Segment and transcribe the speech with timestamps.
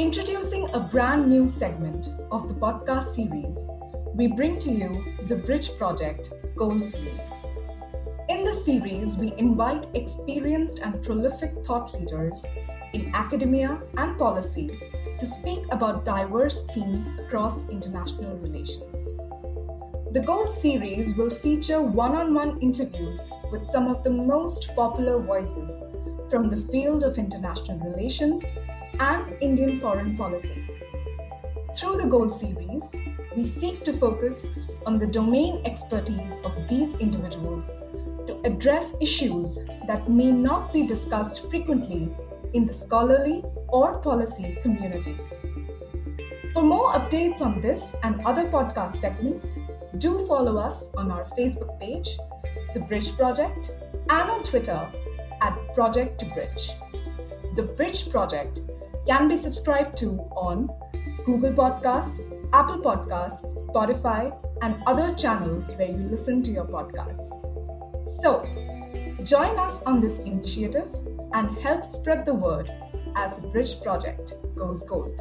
[0.00, 3.68] Introducing a brand new segment of the podcast series,
[4.14, 7.46] we bring to you the Bridge Project Gold Series.
[8.30, 12.46] In this series, we invite experienced and prolific thought leaders
[12.94, 14.70] in academia and policy
[15.18, 19.10] to speak about diverse themes across international relations.
[20.12, 25.18] The Gold series will feature one on one interviews with some of the most popular
[25.20, 25.88] voices
[26.30, 28.56] from the field of international relations
[29.00, 30.62] and Indian foreign policy.
[31.74, 32.94] Through the Gold series,
[33.34, 34.46] we seek to focus
[34.86, 37.80] on the domain expertise of these individuals
[38.26, 42.14] to address issues that may not be discussed frequently
[42.52, 45.44] in the scholarly or policy communities.
[46.52, 49.58] For more updates on this and other podcast segments,
[49.98, 52.18] do follow us on our Facebook page,
[52.74, 53.72] The Bridge Project,
[54.10, 54.88] and on Twitter
[55.40, 56.72] at Project to Bridge.
[57.54, 58.60] The Bridge Project
[59.06, 60.68] can be subscribed to on
[61.24, 67.28] Google Podcasts, Apple Podcasts, Spotify, and other channels where you listen to your podcasts.
[68.06, 68.44] So,
[69.22, 70.88] join us on this initiative
[71.32, 72.70] and help spread the word
[73.16, 75.20] as the Bridge Project goes gold.